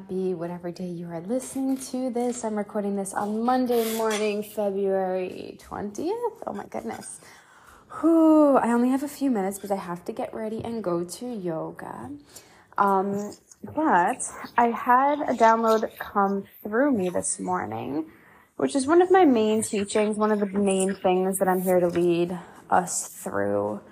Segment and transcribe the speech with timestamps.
[0.00, 2.42] Happy whatever day you are listening to this.
[2.42, 6.42] I'm recording this on Monday morning, February 20th.
[6.46, 7.20] Oh my goodness.
[8.00, 11.04] Whew, I only have a few minutes because I have to get ready and go
[11.04, 12.12] to yoga.
[12.78, 14.22] Um, but
[14.56, 18.06] I had a download come through me this morning,
[18.56, 21.78] which is one of my main teachings, one of the main things that I'm here
[21.78, 22.38] to lead
[22.70, 23.82] us through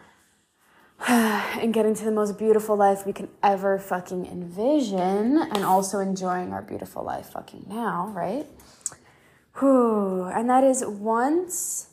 [1.08, 6.52] and getting to the most beautiful life we can ever fucking envision and also enjoying
[6.52, 8.46] our beautiful life fucking now, right?
[9.58, 10.24] Whew.
[10.24, 11.88] And that is once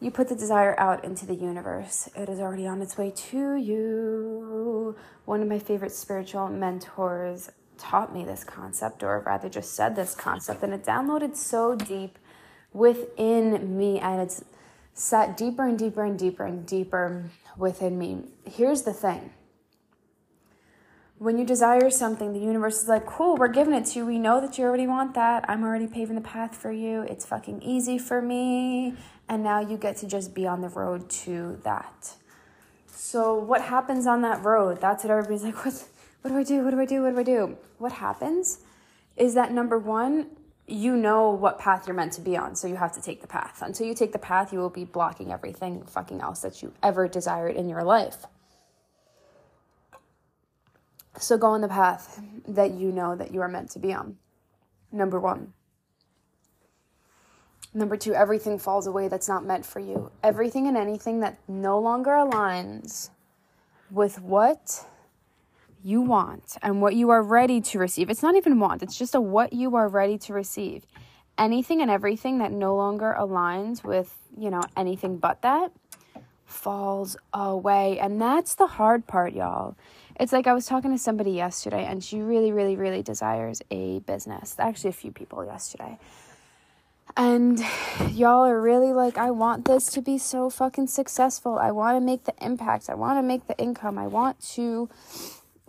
[0.00, 3.54] you put the desire out into the universe, it is already on its way to
[3.54, 4.96] you.
[5.24, 10.14] One of my favorite spiritual mentors taught me this concept, or rather just said this
[10.14, 12.18] concept, and it downloaded so deep
[12.72, 14.44] within me and it's
[14.96, 18.24] sat deeper and deeper and deeper and deeper within me.
[18.44, 19.30] Here's the thing
[21.18, 24.06] when you desire something, the universe is like, cool, we're giving it to you.
[24.06, 25.46] We know that you already want that.
[25.48, 27.02] I'm already paving the path for you.
[27.02, 28.94] It's fucking easy for me.
[29.28, 32.14] And now you get to just be on the road to that.
[32.86, 34.80] So, what happens on that road?
[34.80, 35.88] That's what everybody's like, what,
[36.20, 36.64] what do I do?
[36.64, 37.02] What do I do?
[37.02, 37.56] What do I do?
[37.78, 38.58] What happens
[39.16, 40.26] is that number one,
[40.66, 43.26] you know what path you're meant to be on, so you have to take the
[43.26, 43.62] path.
[43.62, 47.06] Until you take the path, you will be blocking everything fucking else that you ever
[47.06, 48.26] desired in your life.
[51.18, 54.16] So go on the path that you know that you are meant to be on.
[54.92, 55.52] Number one.
[57.72, 60.10] Number two, everything falls away that's not meant for you.
[60.22, 63.10] Everything and anything that no longer aligns
[63.90, 64.86] with what
[65.86, 68.10] you want and what you are ready to receive.
[68.10, 70.84] It's not even want, it's just a what you are ready to receive.
[71.38, 75.70] Anything and everything that no longer aligns with, you know, anything but that
[76.44, 78.00] falls away.
[78.00, 79.76] And that's the hard part, y'all.
[80.18, 84.00] It's like I was talking to somebody yesterday and she really, really, really desires a
[84.00, 84.56] business.
[84.58, 85.98] Actually, a few people yesterday.
[87.16, 87.60] And
[88.10, 91.58] y'all are really like, I want this to be so fucking successful.
[91.58, 92.90] I want to make the impact.
[92.90, 93.98] I want to make the income.
[93.98, 94.88] I want to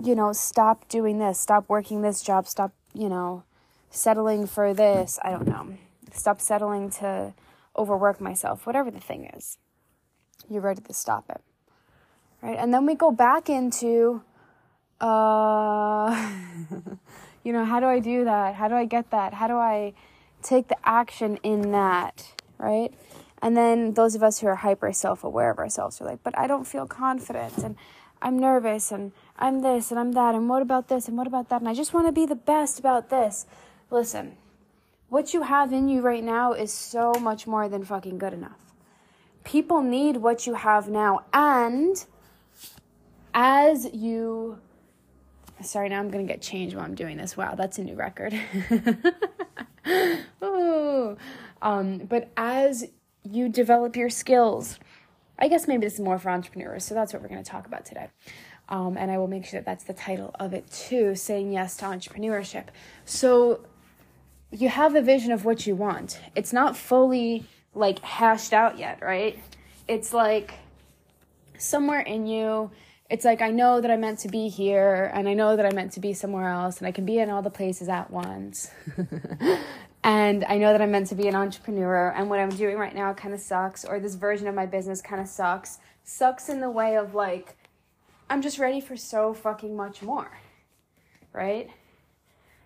[0.04, 3.44] you know, stop doing this, stop working this job, stop, you know,
[3.90, 5.20] settling for this.
[5.24, 5.78] I don't know.
[6.14, 7.34] Stop settling to
[7.78, 9.58] overwork myself, whatever the thing is.
[10.50, 11.42] You're ready to stop it.
[12.42, 12.58] Right?
[12.58, 14.22] And then we go back into,
[15.02, 16.32] uh,
[17.44, 18.56] you know, how do I do that?
[18.56, 19.34] How do I get that?
[19.34, 19.94] How do I
[20.44, 22.34] take the action in that?
[22.58, 22.94] Right?
[23.42, 26.38] And then those of us who are hyper self aware of ourselves are like, but
[26.38, 27.76] I don't feel confident and
[28.22, 31.50] I'm nervous and I'm this and I'm that and what about this and what about
[31.50, 33.46] that and I just want to be the best about this.
[33.90, 34.38] Listen,
[35.10, 38.74] what you have in you right now is so much more than fucking good enough.
[39.44, 42.06] People need what you have now and
[43.34, 44.60] as you
[45.62, 47.36] Sorry, now I'm to get changed while I'm doing this.
[47.36, 48.40] Wow, that's a new record.
[50.44, 51.18] Ooh.
[51.62, 52.86] Um, but as
[53.24, 54.80] you develop your skills,
[55.40, 57.68] I guess maybe this is more for entrepreneurs, so that's what we're going to talk
[57.68, 58.08] about today.
[58.70, 61.78] Um, and I will make sure that that's the title of it too saying yes
[61.78, 62.66] to entrepreneurship.
[63.06, 63.62] So
[64.52, 66.20] you have a vision of what you want.
[66.36, 69.40] It's not fully like hashed out yet, right?
[69.88, 70.56] It's like
[71.58, 72.72] somewhere in you,
[73.10, 75.76] it's like I know that I'm meant to be here and I know that I'm
[75.76, 78.70] meant to be somewhere else and I can be in all the places at once.
[80.04, 82.96] and I know that I'm meant to be an entrepreneur, and what I'm doing right
[82.96, 85.80] now kind of sucks, or this version of my business kind of sucks.
[86.04, 87.58] Sucks in the way of like,
[88.30, 90.40] I'm just ready for so fucking much more,
[91.34, 91.70] right?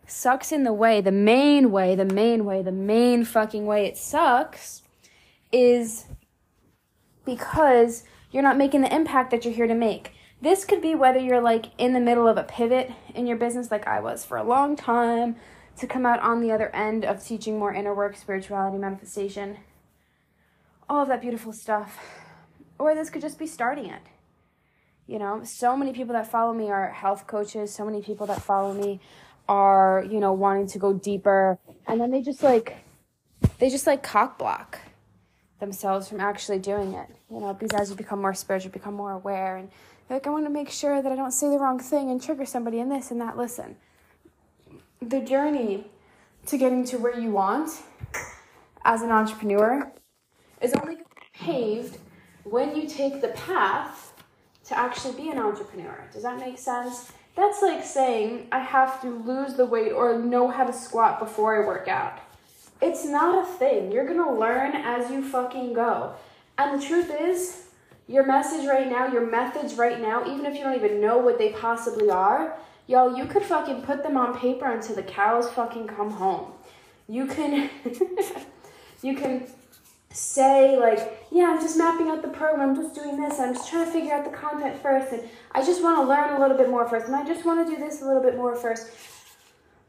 [0.07, 3.97] Sucks in the way, the main way, the main way, the main fucking way it
[3.97, 4.81] sucks
[5.51, 6.05] is
[7.25, 10.13] because you're not making the impact that you're here to make.
[10.41, 13.69] This could be whether you're like in the middle of a pivot in your business,
[13.69, 15.35] like I was for a long time
[15.77, 19.57] to come out on the other end of teaching more inner work, spirituality, manifestation,
[20.89, 21.99] all of that beautiful stuff.
[22.79, 24.01] Or this could just be starting it.
[25.05, 28.41] You know, so many people that follow me are health coaches, so many people that
[28.41, 28.99] follow me
[29.47, 31.59] are, you know, wanting to go deeper.
[31.88, 32.77] And then they just like,
[33.59, 34.79] they just like cock block
[35.59, 37.09] themselves from actually doing it.
[37.29, 39.69] You know, because as you become more spiritual, become more aware and
[40.11, 42.45] Like, I want to make sure that I don't say the wrong thing and trigger
[42.45, 43.37] somebody in this and that.
[43.37, 43.77] Listen,
[45.01, 45.85] the journey
[46.47, 47.81] to getting to where you want
[48.83, 49.89] as an entrepreneur
[50.61, 50.97] is only
[51.33, 51.97] paved
[52.43, 54.11] when you take the path
[54.65, 56.05] to actually be an entrepreneur.
[56.11, 57.13] Does that make sense?
[57.37, 61.63] That's like saying I have to lose the weight or know how to squat before
[61.63, 62.19] I work out.
[62.81, 63.93] It's not a thing.
[63.93, 66.15] You're gonna learn as you fucking go.
[66.57, 67.67] And the truth is,
[68.07, 71.38] your message right now, your methods right now, even if you don't even know what
[71.38, 72.57] they possibly are,
[72.88, 76.51] y'all, you could fucking put them on paper until the cows fucking come home.
[77.07, 77.69] You can,
[79.01, 79.48] you can
[80.12, 83.69] say like, yeah, I'm just mapping out the program, I'm just doing this, I'm just
[83.69, 86.57] trying to figure out the content first, and I just want to learn a little
[86.57, 88.89] bit more first, and I just want to do this a little bit more first.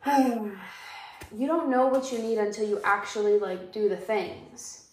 [0.07, 4.89] you don't know what you need until you actually like do the things.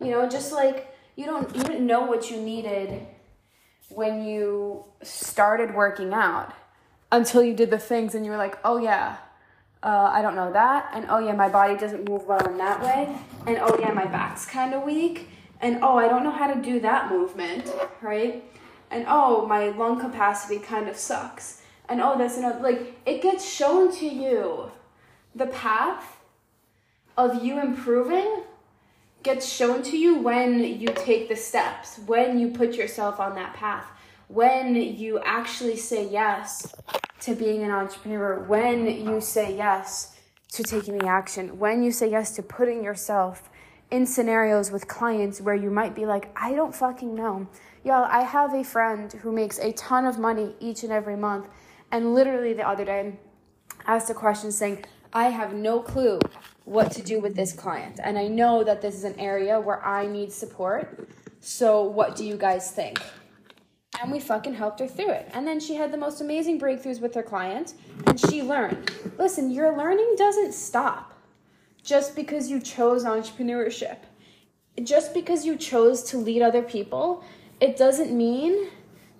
[0.00, 3.04] You know, just like you don't you didn't know what you needed
[3.88, 6.54] when you started working out
[7.10, 9.16] until you did the things and you were like, oh yeah,
[9.82, 12.80] uh, I don't know that, and oh yeah, my body doesn't move well in that
[12.80, 13.16] way,
[13.48, 15.28] and oh yeah, my back's kind of weak,
[15.60, 17.68] and oh, I don't know how to do that movement,
[18.00, 18.44] right?
[18.92, 22.62] And oh, my lung capacity kind of sucks, and oh, this and that.
[22.62, 24.70] Like, it gets shown to you.
[25.34, 26.20] The path
[27.16, 28.44] of you improving
[29.28, 33.52] gets shown to you when you take the steps, when you put yourself on that
[33.52, 33.84] path,
[34.28, 36.74] when you actually say yes
[37.20, 40.16] to being an entrepreneur, when you say yes
[40.50, 43.50] to taking the action, when you say yes to putting yourself
[43.90, 47.48] in scenarios with clients where you might be like, I don't fucking know.
[47.84, 51.48] Y'all, I have a friend who makes a ton of money each and every month,
[51.92, 53.18] and literally the other day
[53.84, 56.18] asked a question saying, I have no clue
[56.68, 59.84] what to do with this client, and I know that this is an area where
[59.84, 61.08] I need support.
[61.40, 63.00] So, what do you guys think?
[64.00, 65.28] and we fucking helped her through it.
[65.32, 67.74] And then she had the most amazing breakthroughs with her client,
[68.06, 68.90] and she learned.
[69.18, 71.14] Listen, your learning doesn't stop
[71.82, 73.98] just because you chose entrepreneurship.
[74.82, 77.24] Just because you chose to lead other people,
[77.60, 78.68] it doesn't mean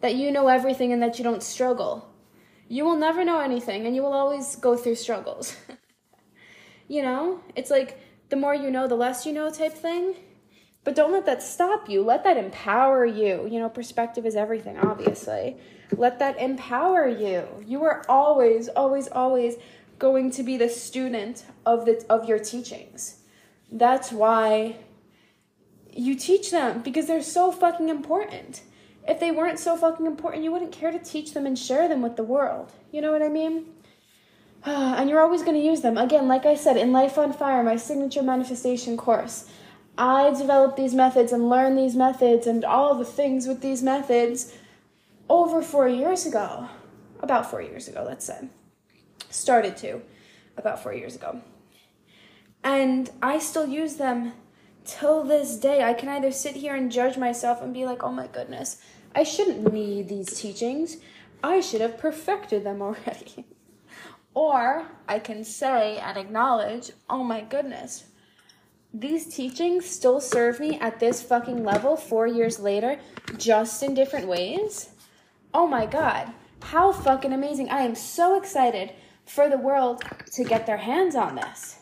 [0.01, 2.09] that you know everything and that you don't struggle.
[2.69, 5.56] You will never know anything, and you will always go through struggles.
[6.88, 8.00] you know, it's like
[8.31, 10.17] the more you know, the less you know type thing.
[10.85, 12.02] But don't let that stop you.
[12.02, 13.46] Let that empower you.
[13.50, 15.58] You know, perspective is everything, obviously.
[15.94, 17.46] Let that empower you.
[17.67, 19.56] You are always, always, always
[19.99, 23.17] going to be the student of the of your teachings.
[23.70, 24.76] That's why
[25.93, 28.62] you teach them because they're so fucking important.
[29.06, 32.02] If they weren't so fucking important, you wouldn't care to teach them and share them
[32.02, 32.73] with the world.
[32.93, 33.67] You know what I mean?
[34.99, 35.96] And you're always going to use them.
[35.96, 39.49] Again, like I said, in Life on Fire, my signature manifestation course,
[39.96, 44.55] I developed these methods and learned these methods and all the things with these methods
[45.28, 46.69] over four years ago.
[47.20, 48.49] About four years ago, let's say.
[49.31, 50.02] Started to
[50.56, 51.40] about four years ago.
[52.62, 54.32] And I still use them
[54.84, 55.82] till this day.
[55.82, 58.78] I can either sit here and judge myself and be like, oh my goodness,
[59.14, 60.99] I shouldn't need these teachings.
[61.43, 63.46] I should have perfected them already.
[64.38, 68.05] or I can say and acknowledge, oh my goodness,
[68.94, 73.01] these teachings still serve me at this fucking level four years later,
[73.36, 74.91] just in different ways.
[75.53, 76.32] Oh my god,
[76.63, 77.69] how fucking amazing.
[77.69, 78.93] I am so excited
[79.27, 81.81] for the world to get their hands on this.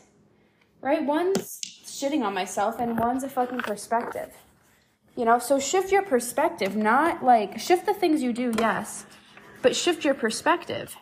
[0.81, 1.05] Right?
[1.05, 4.33] One's shitting on myself, and one's a fucking perspective.
[5.15, 9.05] You know, so shift your perspective, not like shift the things you do, yes,
[9.61, 10.97] but shift your perspective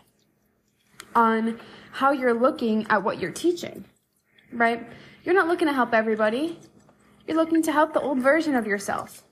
[1.15, 1.59] on
[1.91, 3.85] how you're looking at what you're teaching,
[4.51, 4.87] right?
[5.23, 6.59] You're not looking to help everybody.
[7.25, 9.23] You're looking to help the old version of yourself.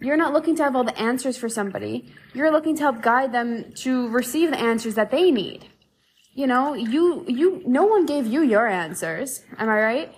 [0.00, 2.12] You're not looking to have all the answers for somebody.
[2.32, 5.66] You're looking to help guide them to receive the answers that they need.
[6.32, 9.42] You know, you, you, no one gave you your answers.
[9.58, 10.14] Am I right?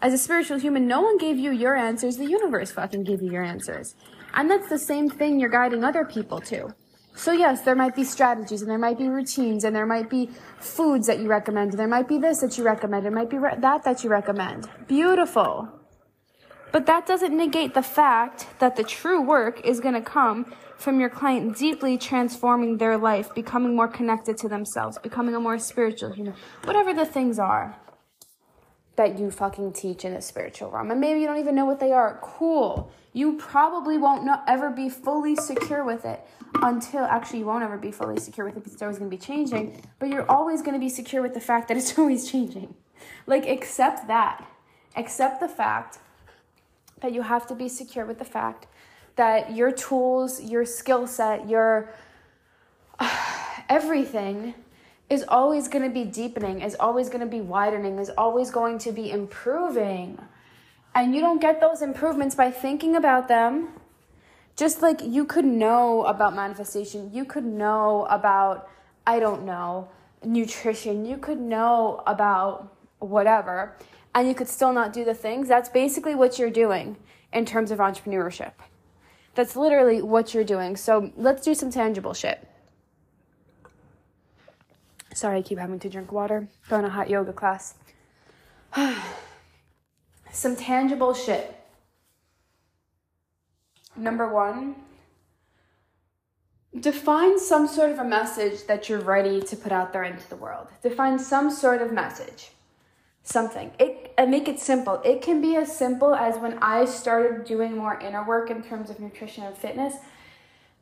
[0.00, 2.16] As a spiritual human, no one gave you your answers.
[2.16, 3.94] The universe fucking gave you your answers.
[4.34, 6.74] And that's the same thing you're guiding other people to.
[7.16, 10.30] So yes, there might be strategies and there might be routines and there might be
[10.60, 11.72] foods that you recommend.
[11.72, 13.04] There might be this that you recommend.
[13.04, 14.68] There might be re- that that you recommend.
[14.86, 15.68] Beautiful.
[16.72, 21.00] But that doesn't negate the fact that the true work is going to come from
[21.00, 26.12] your client deeply transforming their life, becoming more connected to themselves, becoming a more spiritual
[26.12, 27.74] human, whatever the things are
[28.96, 30.90] that you fucking teach in the spiritual realm.
[30.90, 32.18] And maybe you don't even know what they are.
[32.22, 32.90] Cool.
[33.12, 36.20] You probably won't know, ever be fully secure with it
[36.62, 39.16] until actually you won't ever be fully secure with it because it's always going to
[39.16, 39.82] be changing.
[39.98, 42.74] But you're always going to be secure with the fact that it's always changing.
[43.26, 44.46] Like, accept that.
[44.96, 45.98] Accept the fact
[47.00, 48.66] that you have to be secure with the fact
[49.16, 51.90] that your tools, your skill set, your
[53.68, 54.54] everything
[55.08, 58.78] is always going to be deepening, is always going to be widening, is always going
[58.78, 60.18] to be improving.
[60.94, 63.68] And you don't get those improvements by thinking about them.
[64.56, 68.68] Just like you could know about manifestation, you could know about,
[69.06, 69.88] I don't know,
[70.24, 73.76] nutrition, you could know about whatever,
[74.14, 75.46] and you could still not do the things.
[75.46, 76.96] That's basically what you're doing
[77.32, 78.52] in terms of entrepreneurship.
[79.34, 80.76] That's literally what you're doing.
[80.76, 82.48] So let's do some tangible shit.
[85.16, 86.46] Sorry, I keep having to drink water.
[86.68, 87.76] Going to hot yoga class.
[90.30, 91.58] some tangible shit.
[93.96, 94.74] Number one,
[96.78, 100.36] define some sort of a message that you're ready to put out there into the
[100.36, 100.68] world.
[100.82, 102.50] Define some sort of message.
[103.22, 103.70] Something.
[103.78, 105.00] It and make it simple.
[105.02, 108.90] It can be as simple as when I started doing more inner work in terms
[108.90, 109.94] of nutrition and fitness,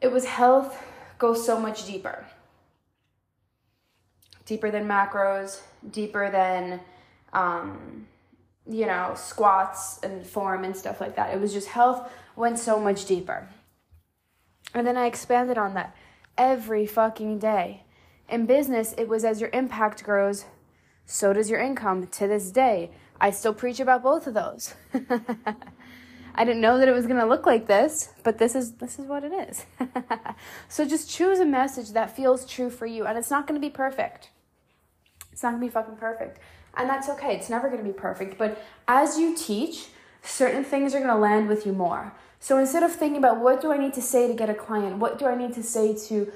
[0.00, 0.76] it was health
[1.18, 2.26] goes so much deeper
[4.46, 5.60] deeper than macros,
[5.90, 6.80] deeper than,
[7.32, 8.06] um,
[8.68, 11.34] you know, squats and form and stuff like that.
[11.34, 13.48] It was just health went so much deeper.
[14.74, 15.94] And then I expanded on that
[16.36, 17.84] every fucking day.
[18.28, 20.46] In business, it was as your impact grows,
[21.06, 22.90] so does your income to this day.
[23.20, 24.74] I still preach about both of those.
[26.34, 28.98] I didn't know that it was going to look like this, but this is this
[28.98, 29.66] is what it is.
[30.68, 33.64] so just choose a message that feels true for you and it's not going to
[33.64, 34.30] be perfect.
[35.34, 36.38] It's not gonna be fucking perfect.
[36.76, 37.34] And that's okay.
[37.34, 38.38] It's never gonna be perfect.
[38.38, 39.88] But as you teach,
[40.22, 42.12] certain things are gonna land with you more.
[42.38, 44.98] So instead of thinking about what do I need to say to get a client,
[44.98, 46.32] what do I need to say to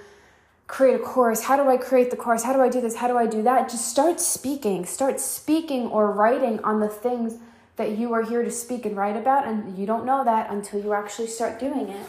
[0.67, 3.07] create a course, how do I create the course, how do I do this, how
[3.07, 4.85] do I do that, just start speaking.
[4.85, 7.37] Start speaking or writing on the things
[7.76, 9.47] that you are here to speak and write about.
[9.47, 12.07] And you don't know that until you actually start doing it.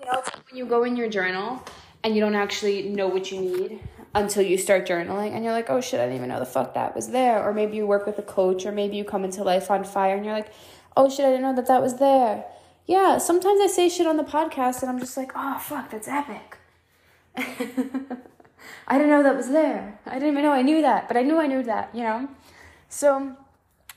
[0.00, 1.64] You know, when you go in your journal
[2.04, 3.80] and you don't actually know what you need
[4.16, 6.72] until you start journaling and you're like, oh shit, I didn't even know the fuck
[6.72, 7.44] that was there.
[7.44, 10.16] Or maybe you work with a coach, or maybe you come into life on fire
[10.16, 10.50] and you're like,
[10.96, 12.46] oh shit, I didn't know that that was there.
[12.86, 16.08] Yeah, sometimes I say shit on the podcast and I'm just like, oh fuck, that's
[16.08, 16.56] epic.
[17.36, 19.98] I didn't know that was there.
[20.06, 22.28] I didn't even know I knew that, but I knew I knew that, you know?
[22.88, 23.36] So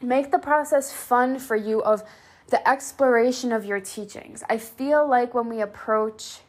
[0.02, 2.04] make the process fun for you of
[2.50, 4.44] the exploration of your teachings.
[4.50, 6.40] I feel like when we approach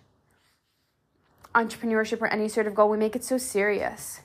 [1.54, 4.20] entrepreneurship or any sort of goal, we make it so serious.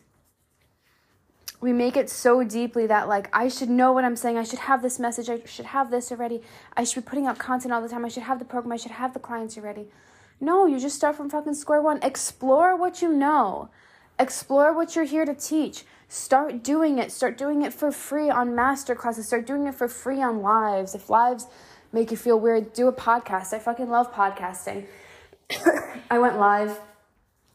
[1.61, 4.37] We make it so deeply that, like, I should know what I'm saying.
[4.37, 5.29] I should have this message.
[5.29, 6.41] I should have this already.
[6.75, 8.05] I should be putting out content all the time.
[8.05, 8.71] I should have the program.
[8.71, 9.87] I should have the clients already.
[10.39, 11.99] No, you just start from fucking square one.
[12.03, 13.69] Explore what you know,
[14.19, 15.85] explore what you're here to teach.
[16.07, 17.11] Start doing it.
[17.11, 19.27] Start doing it for free on master classes.
[19.27, 20.93] Start doing it for free on lives.
[20.93, 21.47] If lives
[21.91, 23.53] make you feel weird, do a podcast.
[23.53, 24.85] I fucking love podcasting.
[26.11, 26.79] I went live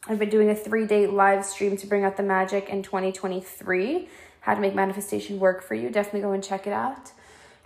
[0.07, 4.09] I've been doing a three day live stream to bring out the magic in 2023.
[4.41, 5.91] How to make manifestation work for you.
[5.91, 7.11] Definitely go and check it out.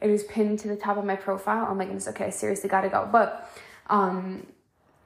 [0.01, 1.67] It is pinned to the top of my profile.
[1.69, 2.07] Oh my goodness.
[2.09, 3.07] Okay, I seriously gotta go.
[3.09, 3.49] But
[3.89, 4.45] um,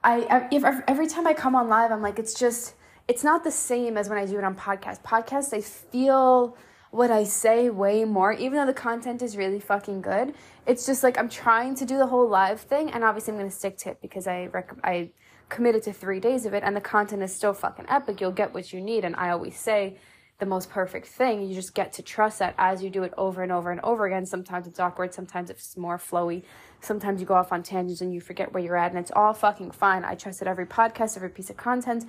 [0.02, 2.74] I, I every time I come on live, I'm like, it's just
[3.06, 5.02] it's not the same as when I do it on podcast.
[5.02, 6.56] Podcast, I feel
[6.90, 10.34] what I say way more, even though the content is really fucking good.
[10.66, 13.52] It's just like I'm trying to do the whole live thing, and obviously I'm gonna
[13.52, 15.10] stick to it because I rec- I
[15.50, 18.54] committed to three days of it and the content is still fucking epic, you'll get
[18.54, 19.04] what you need.
[19.04, 19.98] And I always say
[20.38, 23.42] the most perfect thing, you just get to trust that as you do it over
[23.42, 24.24] and over and over again.
[24.24, 26.44] Sometimes it's awkward, sometimes it's more flowy,
[26.80, 29.34] sometimes you go off on tangents and you forget where you're at, and it's all
[29.34, 30.02] fucking fine.
[30.02, 32.06] I trust trusted every podcast, every piece of content,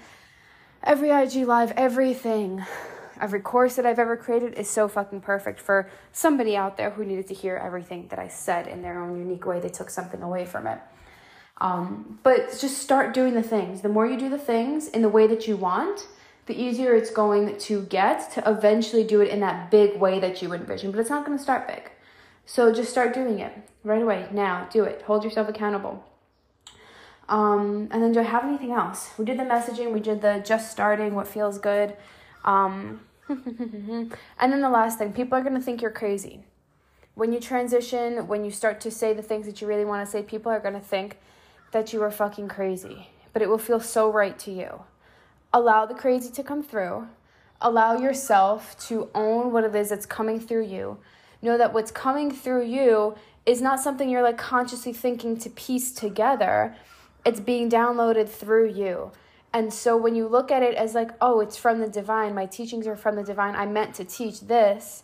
[0.81, 2.63] every IG live, everything.
[3.19, 7.05] Every course that I've ever created is so fucking perfect for somebody out there who
[7.05, 9.60] needed to hear everything that I said in their own unique way.
[9.60, 10.79] They took something away from it.
[11.62, 13.82] Um, but just start doing the things.
[13.82, 16.08] The more you do the things in the way that you want,
[16.48, 20.41] the easier it's going to get to eventually do it in that big way that
[20.41, 20.89] you envision.
[20.89, 21.91] But it's not going to start big.
[22.48, 23.53] So just start doing it
[23.84, 24.27] right away.
[24.32, 25.03] Now, do it.
[25.03, 26.03] Hold yourself accountable.
[27.30, 29.12] Um, and then do I have anything else?
[29.20, 31.96] We did the messaging, we did the just starting, what feels good.
[32.44, 36.44] Um, and then the last thing people are going to think you're crazy.
[37.13, 40.12] When you transition, when you start to say the things that you really want to
[40.12, 41.18] say, people are going to think
[41.71, 44.83] that you are fucking crazy, but it will feel so right to you.
[45.53, 47.07] Allow the crazy to come through.
[47.61, 50.97] Allow yourself to own what it is that's coming through you.
[51.41, 55.91] Know that what's coming through you is not something you're like consciously thinking to piece
[55.91, 56.75] together.
[57.25, 59.11] It's being downloaded through you.
[59.53, 62.45] And so when you look at it as like, oh, it's from the divine, my
[62.45, 65.03] teachings are from the divine, I meant to teach this,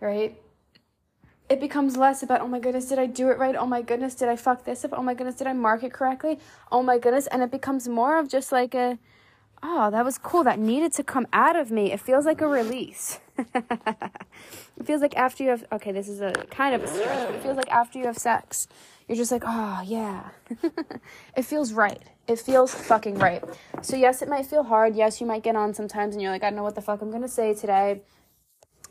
[0.00, 0.40] right?
[1.48, 3.56] It becomes less about, oh my goodness, did I do it right?
[3.56, 4.92] Oh my goodness, did I fuck this up?
[4.92, 6.38] Oh my goodness, did I mark it correctly?
[6.70, 7.26] Oh my goodness.
[7.28, 8.98] And it becomes more of just like a,
[9.62, 10.44] oh, that was cool.
[10.44, 11.90] That needed to come out of me.
[11.90, 13.20] It feels like a release.
[13.38, 17.34] it feels like after you have, okay, this is a kind of a stretch, but
[17.34, 18.68] it feels like after you have sex,
[19.08, 20.28] you're just like, oh, yeah.
[21.36, 22.02] it feels right.
[22.26, 23.42] It feels fucking right.
[23.80, 24.94] So, yes, it might feel hard.
[24.94, 27.00] Yes, you might get on sometimes and you're like, I don't know what the fuck
[27.00, 28.02] I'm going to say today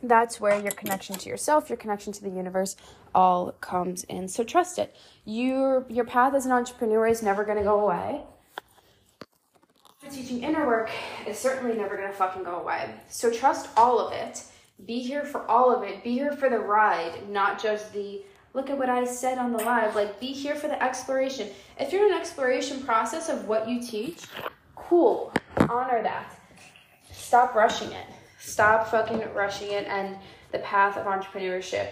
[0.01, 2.75] that's where your connection to yourself, your connection to the universe
[3.15, 4.27] all comes in.
[4.27, 4.95] So trust it.
[5.25, 8.21] Your your path as an entrepreneur is never going to go away.
[10.09, 10.89] Teaching inner work
[11.27, 12.93] is certainly never going to fucking go away.
[13.09, 14.43] So trust all of it.
[14.85, 16.03] Be here for all of it.
[16.03, 18.21] Be here for the ride, not just the
[18.53, 19.95] look at what I said on the live.
[19.95, 21.49] Like be here for the exploration.
[21.79, 24.23] If you're in an exploration process of what you teach,
[24.75, 25.33] cool.
[25.57, 26.39] Honor that.
[27.11, 28.05] Stop rushing it
[28.39, 30.17] Stop fucking rushing it and
[30.51, 31.89] the path of entrepreneurship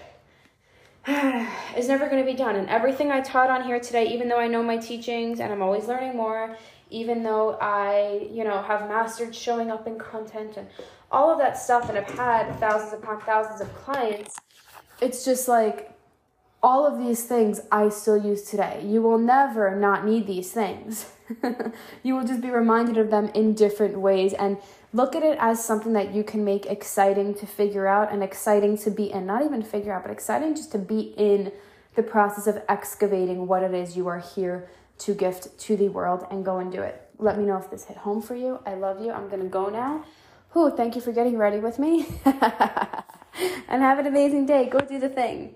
[1.78, 2.56] is never going to be done.
[2.56, 5.62] And everything I taught on here today, even though I know my teachings and I'm
[5.62, 6.58] always learning more,
[6.90, 10.68] even though I, you know, have mastered showing up in content and
[11.12, 14.36] all of that stuff and I've had thousands upon thousands of clients,
[15.02, 15.95] it's just like
[16.66, 18.84] all of these things I still use today.
[18.84, 21.12] You will never not need these things.
[22.04, 24.58] you will just be reminded of them in different ways and
[24.92, 28.80] look at it as something that you can make exciting to figure out and exciting
[28.80, 29.28] to be in.
[29.28, 31.52] Not even figure out, but exciting just to be in
[31.94, 34.68] the process of excavating what it is you are here
[34.98, 37.00] to gift to the world and go and do it.
[37.20, 38.60] Let me know if this hit home for you.
[38.66, 39.12] I love you.
[39.12, 40.04] I'm going to go now.
[40.54, 42.08] Whew, thank you for getting ready with me.
[42.26, 44.68] and have an amazing day.
[44.68, 45.54] Go do the thing.